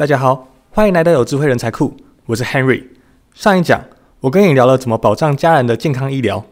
[0.00, 1.94] 大家好，欢迎来到有智慧人才库，
[2.24, 2.84] 我是 Henry。
[3.34, 3.84] 上一讲
[4.20, 6.42] 我跟你聊了怎么保障家人的健康医疗，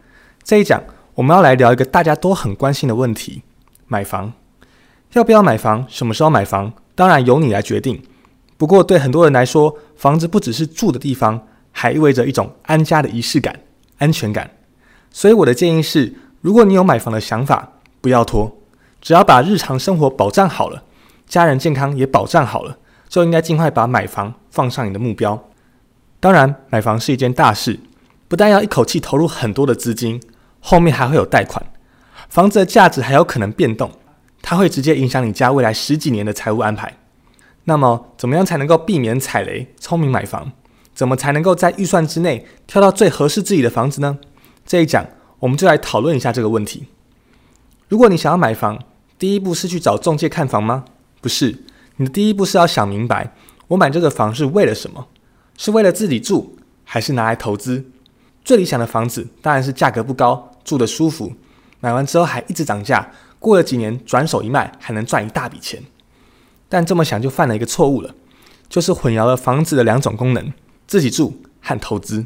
[0.43, 3.43] 这一讲我们要来聊一个大家都很关心的问题：
[3.87, 4.35] 买房。
[5.15, 5.87] 要不要买房？
[5.89, 6.75] 什么时候买房？
[6.95, 8.03] 当然由你来决定。
[8.59, 11.41] 不过对很多人来说，房子不只是住的地方，
[11.73, 13.61] 还意味着一种安家的仪式感、
[13.97, 14.51] 安全感。
[15.11, 17.73] 所以我的建议是，如果你有买房的想法，
[18.03, 18.59] 不要拖，
[19.01, 20.83] 只要把日常生活保障好了，
[21.27, 22.77] 家人健康也保障好了。
[23.09, 25.49] 就应该尽快把买房放上你的目标。
[26.21, 27.81] 当然，买房是一件大事，
[28.27, 30.21] 不但要一口气投入很多的资金，
[30.61, 31.65] 后面还会有贷款，
[32.29, 33.91] 房子的价值还有可能变动，
[34.43, 36.99] 它会直接影响你家未来十几年的财务安排。
[37.65, 40.53] 那么，怎么样才能够避免踩雷，聪明买房？
[40.95, 44.19] 怎么才能够在预算之内挑到最合适自己的房子呢？
[44.67, 45.07] 这一讲，
[45.39, 46.89] 我们就来讨论一下这个问题。
[47.89, 48.83] 如果你想要买房，
[49.17, 50.85] 第一步是去找中介看房吗？
[51.21, 51.65] 不是。
[51.99, 53.35] 你的第一步是要想明白，
[53.67, 55.09] 我买这个房是为了什么？
[55.57, 57.85] 是为了自己住，还是拿来投资？
[58.45, 61.33] 最理想的房子当然是价格不高，住得舒服，
[61.81, 65.83] 买完之后还一直涨价，过了几年转手一卖还能赚一大笔钱。
[66.69, 68.15] 但这么想就犯了一个错误了，
[68.69, 70.53] 就是混淆了房子的两种功能：
[70.87, 72.25] 自己住和投资。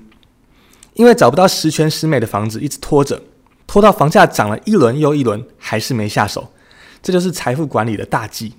[0.93, 3.23] 因为找不到十全十美的房子，一直拖着，
[3.67, 6.53] 拖到房价涨了一轮又一轮，还是没下手，
[7.03, 8.53] 这就是财富管理的大忌。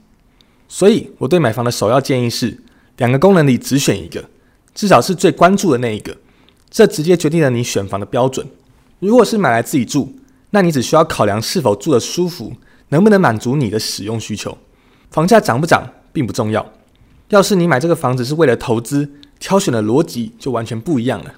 [0.76, 2.60] 所以，我对买房的首要建议是：
[2.98, 4.28] 两个功能里只选一个，
[4.74, 6.18] 至少是最关注的那一个。
[6.72, 8.48] 这直接决定了你选房的标准。
[8.98, 10.16] 如果是买来自己住，
[10.50, 12.54] 那你只需要考量是否住得舒服，
[12.90, 14.58] 能不能满足你的使用需求。
[15.12, 16.68] 房价涨不涨并不重要。
[17.30, 19.08] 要是你买这个房子是为了投资，
[19.40, 21.36] 挑选的逻辑就完全不一样了。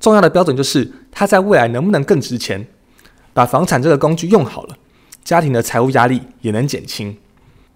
[0.00, 2.66] 重要的标准就是它在未来能不能更值钱。
[3.32, 4.76] 把房产这个工具用好了，
[5.22, 7.16] 家庭的财务压力也能减轻。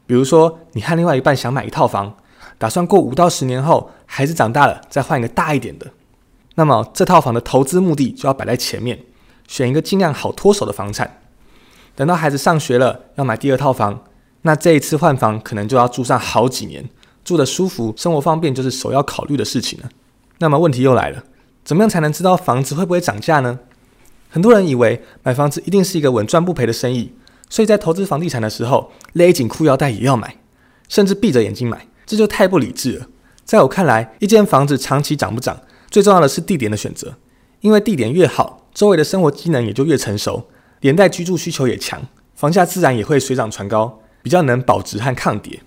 [0.09, 2.17] 比如说，你和另外一半想买一套房，
[2.56, 5.87] 打算过五到十年后，孩子长大了再换一个大一点的。
[6.55, 8.98] 那么这套房的投资目的就要摆在前面，
[9.47, 11.20] 选一个尽量好脱手的房产。
[11.95, 14.02] 等到孩子上学了，要买第二套房，
[14.42, 16.89] 那这一次换房可能就要住上好几年，
[17.23, 19.91] 住得舒服、生活方便就是首要考虑的事情了。
[20.39, 21.23] 那么问题又来了，
[21.64, 23.58] 怎么样才能知道房子会不会涨价呢？
[24.30, 27.13] 很多人以为买房子一定是一个稳赚不赔的生意。
[27.51, 30.36] 所以在投资房地产的时候，勒紧裤腰带也要买，
[30.89, 33.07] 甚至闭着眼睛买，这就太不理智了。
[33.45, 35.59] 在我看来，一间房子长期涨不涨，
[35.91, 37.14] 最重要的是地点的选择，
[37.61, 40.48] 因为地点越好，周围的生活机能也就越成熟，
[40.81, 45.61] 连带居住需求也强，房价自然也会水涨船高，比较能保值和抗跌。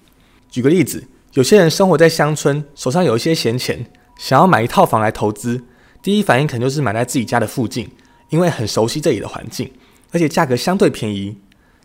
[0.50, 3.88] 举个例子，有些人生活在乡村，手上有一些闲钱，
[4.20, 5.64] 想要买一套房来投资，
[6.04, 7.90] 第一反应可能就是买在自己家的附近，
[8.30, 9.72] 因为很熟悉这里的环境，
[10.12, 11.38] 而且价格相对便宜。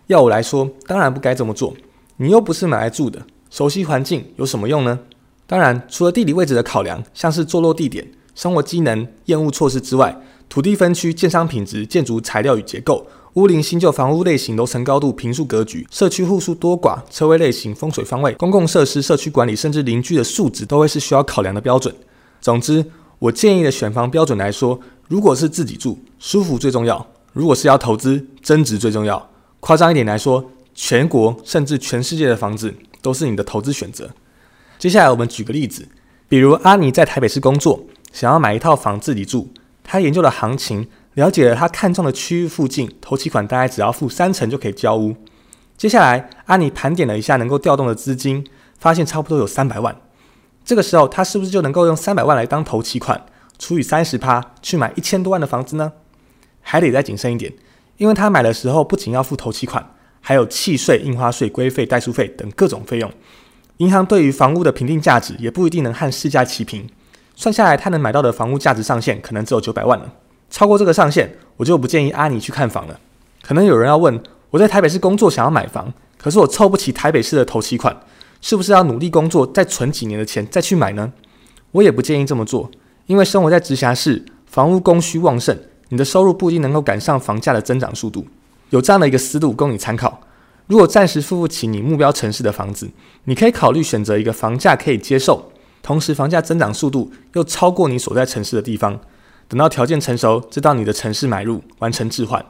[0.09, 1.75] 要我来说，当然不该这么做。
[2.19, 5.01] 你又不是买来住的，熟悉环境有什么用呢？
[5.47, 10.17] 当然，除了地理位置的考量，像是坐落地点、生活机能、厌恶措施之外，
[10.49, 21.95] 土地分区、建商品质、建筑材料与结构、屋龄新旧房屋类型、楼层高度、平数格局、社区户数多寡、车位类型、风水方位、公共设施、社区管理，甚至邻居的素质，都会是需要考量的标准。
[22.41, 22.85] 总之，
[23.19, 24.79] 我建议的选房标准来说，
[25.09, 29.31] 如果是自己住，舒服最重要；如果是要投资，增值最重要。
[29.61, 34.11] 夸张一点来说，全国甚至全世界的房子都是你的投资选择。
[34.79, 35.89] 接下来我们举个例子，
[36.29, 39.53] 比如阿尼在台北市工作，想要买一套房自己住。
[39.83, 45.17] 他研究了行情，了解了他看中的区域附近，头期款大概只要付三成就可以交屋。
[45.77, 48.47] 接下来阿尼盘点了一下能够调动的资金，
[48.79, 49.97] 发现差不多有三百万。
[50.65, 53.25] 这个时候他是不是就能够用三百万来当头期款，
[53.59, 55.93] 除以三十趴去买一千多万的房子呢？
[56.61, 57.53] 还得再谨慎一点。
[57.99, 63.11] 因为他买的时候不仅要付头期款，还有契税、印花税、规费、代书费等各种费用。
[63.79, 66.89] 银行对于房屋的评定价值也不一定能和市价齐平，
[67.35, 70.13] 算下来他能买到的房屋价值上限可能只有九百万了。
[70.49, 72.99] 超过这个上限，我就不建议阿尼去看房了。
[73.43, 74.21] 可能有人要问：
[74.51, 77.95] 我在台北市工作，想要买房，可是我凑不起台北市的头期款，
[78.41, 81.13] 是不是要努力工作，再存几年的钱再去买呢？
[81.73, 82.71] 我也不建议这么做，
[83.07, 85.59] 因为生活在直辖市，房屋供需旺盛。
[85.89, 88.27] 你的收入不一定能够赶上房价的增长速度，
[88.71, 90.21] 有这样的一个思路供你参考。
[90.67, 92.91] 如果暂时付不起你目标城市的房子，
[93.25, 98.99] 你可以考虑选择一个房价可以接受，同时房价增长速度又超过你所在城市的地方。
[99.49, 102.45] 等到条件成熟，再到你的城市买入，完成置换。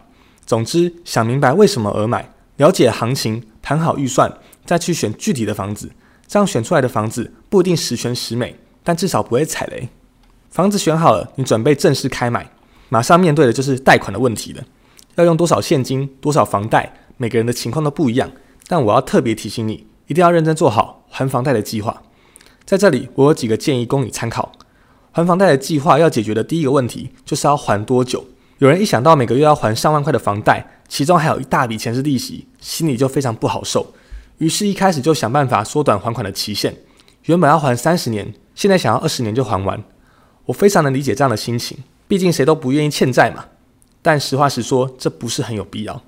[0.46, 4.32] 总之，想明白为什么而买，了解行情，谈好预算，
[4.64, 5.90] 再去选具体的房子。
[6.26, 9.90] 这样选出来的房子不一定十全十美，但至少不会踩雷。
[10.50, 12.50] 房子选好了，你准备正式开买。
[12.88, 14.62] 马上面对的就是贷款的问题了，
[15.16, 18.30] 要用多少现金，多少房贷，每个人的情况都不一样。
[18.68, 22.02] 但我要特别提醒你，一定要认真做好还房贷的计划。
[22.64, 24.52] 在这里，我有几个建议供你参考。
[25.12, 28.24] 还房贷的计划要解决的第一个问题，就是要还多久。
[28.58, 33.94] 有人一想到每个月要还上万块的房贷，其中还有一大笔钱是利息，心里就非常不好受。
[34.38, 36.76] 于是，一开始就想办法缩短还款的期限。
[37.24, 39.82] 原本要还三十年，现在想要二十年就还完。
[40.44, 43.46] 我非常能理解这样的心情，毕竟谁都不愿意欠债嘛。
[44.02, 46.02] 但实话实说，这不是很有必要。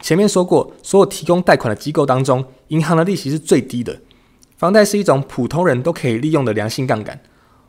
[0.00, 4.00] 前面说过，所有提供贷款的机构当中，银行的利息是最低的。
[4.56, 7.20] 房贷是一种普通人都可以利用的良性杠杆。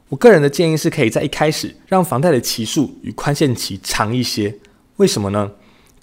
[0.09, 4.59] 我个人的建议是可以在一开始让房贷的期数与宽限期长一些。
[4.97, 5.51] 为什么呢？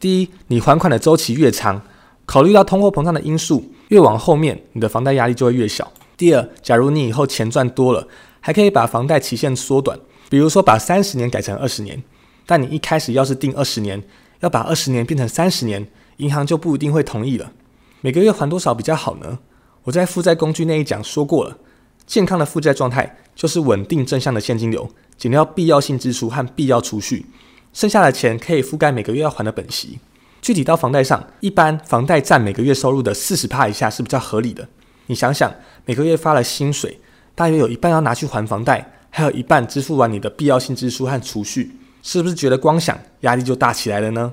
[0.00, 1.80] 第一，你还款的周期越长，
[2.26, 5.92] 考虑到通货膨胀的因素，越往后面你的房贷压力就会越小。
[6.16, 8.08] 第二，假如你以后钱赚多了，
[8.40, 9.98] 还可以把房贷期限缩短，
[10.32, 12.02] 比如说把三十年改成二十年。
[12.46, 14.02] 但你一开始要是定二十年，
[14.40, 15.87] 要把二十年变成三十年，
[16.17, 17.52] 银行就不一定会同意了。
[18.00, 19.40] 每个月还多少比较好呢？
[19.84, 21.58] 我在负债工具那一讲说过了。
[22.06, 24.88] 健康的负债状态就是稳定正向的现金流，
[25.19, 27.26] 减掉必要性支出和必要储蓄，
[27.75, 29.99] 剩下的钱可以覆盖每个月要还的本息。
[30.40, 34.67] 具体到房贷上，一般房贷占每个月收入的四十帕以下是比较合理的。
[35.08, 36.99] 你想想，每个月发了薪水，
[37.34, 44.32] 大约有一半要拿去还房贷，还有一半支付完你的必要性支出和储蓄，是不是觉得光想压力就大起来了呢？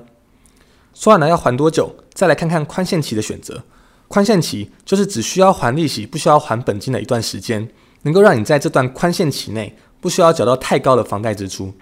[0.94, 3.62] 说完了要还多久，再来看看宽限期的选择。
[4.08, 7.68] 宽限期就是只需要还利息，不需要还本金的一段时间，
[8.02, 11.72] 能够让你在这段宽限期内不需要缴到太高的房贷支出。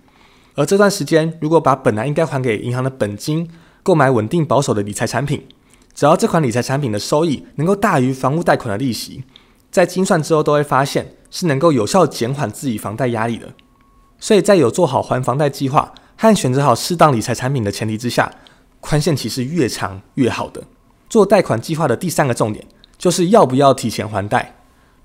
[0.57, 3.49] 而这段时间，如果把本来应该还给银行的本金
[3.85, 5.47] 购买稳定保守的理财产品，
[5.95, 9.23] 只要这款理财产品的收益能够大于房屋贷款的利息，
[9.71, 13.53] 在精算之后都会发现是能够有效减缓自己房贷压力的。
[14.19, 18.33] 所以在有做好还房贷计划和选择好适当理财产品的前提之下，
[18.81, 20.63] 宽限期是越长越好的。
[21.09, 22.67] 做贷款计划的第三个重点
[22.99, 24.57] 就是要不要提前还贷。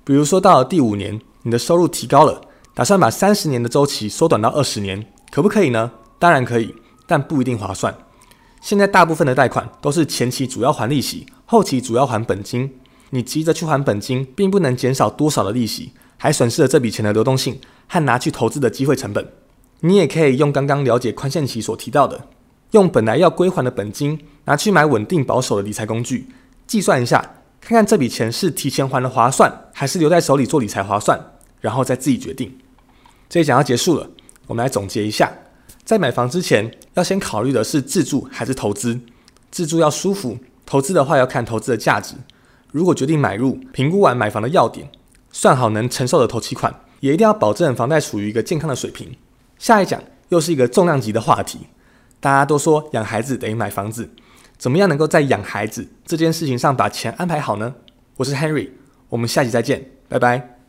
[0.02, 2.40] 比如说到了第五年，你的收入提高了，
[2.74, 5.90] 打算把三十年的周期缩短到二十年，可不可以呢？
[6.18, 6.74] 当然可以，
[7.06, 7.94] 但不一定划算。
[8.60, 12.70] 现在大部分的贷款都是前期主要还利息，后期主要还本金。
[13.14, 19.24] 你急着去还本金，并不能减少多少的利息，还损失了这笔钱的流动性和拿去投资的机会成本。
[19.82, 22.26] 你也可以用刚刚了解宽限期所提到的。
[22.72, 26.26] 用本来要归还的本金拿去买稳定保守的理财工具，
[26.66, 32.58] 计算一下，看看这笔钱是提前还的划算，还是留在手里做理财划算，然后再自己决定。
[33.28, 34.10] 这一讲要结束了，
[34.48, 35.32] 我们来总结一下：
[35.84, 38.98] 在买房之前，要先考虑的是自住还是投资。
[39.52, 42.16] 自住要舒服，投资的话要看投资的价值。
[42.74, 44.90] 如果决定买入，评估完买房的要点，
[45.30, 49.14] 算好能承受的头期款，也一定要保证房贷处于一个健康的水平。
[49.60, 51.60] 下一讲又是一个重量级的话题。
[52.18, 54.10] 大家都说养孩子等于买房子，
[54.58, 57.72] 怎么样能够在养孩子这件事情上把钱安排好呢？
[58.16, 58.70] 我是 Henry，
[59.08, 60.63] 我们下期再见，拜拜。